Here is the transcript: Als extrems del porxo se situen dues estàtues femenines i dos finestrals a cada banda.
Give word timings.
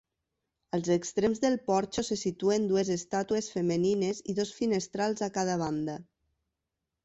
Als 0.77 0.87
extrems 0.95 1.41
del 1.43 1.57
porxo 1.67 2.05
se 2.07 2.17
situen 2.23 2.67
dues 2.73 2.91
estàtues 2.97 3.53
femenines 3.59 4.25
i 4.35 4.39
dos 4.43 4.57
finestrals 4.63 5.27
a 5.29 5.33
cada 5.41 5.63
banda. 5.67 6.01